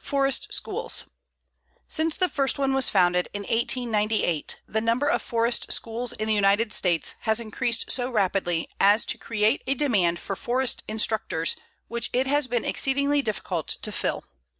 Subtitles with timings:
[0.00, 1.04] FOREST SCHOOLS
[1.86, 6.34] Since the first one was founded in 1898, the number of forest schools in the
[6.34, 11.54] United States has increased so rapidly as to create a demand for forest instructors
[11.86, 14.24] which it has been exceedingly difficult to fill.